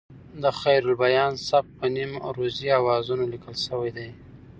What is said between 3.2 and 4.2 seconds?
لیکل شوی دی.